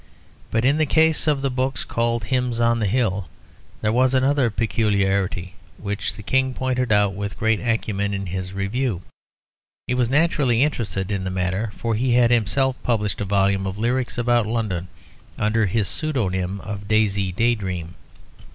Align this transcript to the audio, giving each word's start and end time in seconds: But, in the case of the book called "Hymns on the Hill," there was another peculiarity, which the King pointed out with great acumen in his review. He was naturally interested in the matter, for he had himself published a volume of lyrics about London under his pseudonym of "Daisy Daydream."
But, 0.49 0.65
in 0.65 0.79
the 0.79 0.87
case 0.87 1.27
of 1.27 1.43
the 1.43 1.51
book 1.51 1.85
called 1.87 2.23
"Hymns 2.23 2.59
on 2.59 2.79
the 2.79 2.87
Hill," 2.87 3.29
there 3.81 3.91
was 3.91 4.15
another 4.15 4.49
peculiarity, 4.49 5.53
which 5.77 6.15
the 6.15 6.23
King 6.23 6.55
pointed 6.55 6.91
out 6.91 7.13
with 7.13 7.37
great 7.37 7.59
acumen 7.59 8.11
in 8.11 8.25
his 8.25 8.51
review. 8.51 9.03
He 9.85 9.93
was 9.93 10.09
naturally 10.09 10.63
interested 10.63 11.11
in 11.11 11.23
the 11.23 11.29
matter, 11.29 11.71
for 11.75 11.93
he 11.93 12.13
had 12.13 12.31
himself 12.31 12.77
published 12.81 13.21
a 13.21 13.25
volume 13.25 13.67
of 13.67 13.77
lyrics 13.77 14.17
about 14.17 14.47
London 14.47 14.87
under 15.37 15.67
his 15.67 15.87
pseudonym 15.87 16.59
of 16.61 16.87
"Daisy 16.87 17.31
Daydream." 17.31 17.93